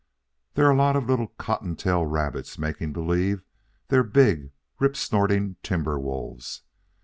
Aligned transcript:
They're 0.55 0.67
a 0.71 0.75
lot 0.75 0.95
of 0.95 1.05
little 1.07 1.27
cottontail 1.27 2.07
rabbits 2.07 2.57
making 2.57 2.91
believe 2.91 3.43
they're 3.89 4.01
big 4.03 4.49
rip 4.79 4.95
snorting 4.95 5.57
timber 5.61 5.99
wolves. 5.99 6.63